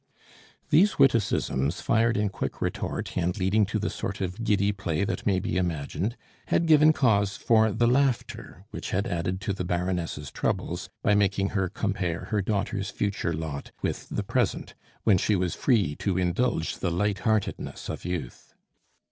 These 0.71 0.97
witticisms, 0.97 1.79
fired 1.79 2.17
in 2.17 2.29
quick 2.29 2.59
retort, 2.59 3.15
and 3.15 3.37
leading 3.37 3.67
to 3.67 3.77
the 3.77 3.91
sort 3.91 4.19
of 4.19 4.43
giddy 4.43 4.71
play 4.71 5.03
that 5.03 5.27
may 5.27 5.39
be 5.39 5.57
imagined, 5.57 6.17
had 6.47 6.65
given 6.65 6.91
cause 6.91 7.37
for 7.37 7.71
the 7.71 7.85
laughter 7.85 8.65
which 8.71 8.89
had 8.89 9.05
added 9.05 9.39
to 9.41 9.53
the 9.53 9.63
Baroness' 9.63 10.31
troubles 10.31 10.89
by 11.03 11.13
making 11.13 11.49
her 11.49 11.69
compare 11.69 12.25
her 12.31 12.41
daughter's 12.41 12.89
future 12.89 13.31
lot 13.31 13.69
with 13.83 14.09
the 14.09 14.23
present, 14.23 14.73
when 15.03 15.19
she 15.19 15.35
was 15.35 15.53
free 15.53 15.95
to 15.97 16.17
indulge 16.17 16.79
the 16.79 16.89
light 16.89 17.19
heartedness 17.19 17.87
of 17.87 18.03
youth. 18.03 18.55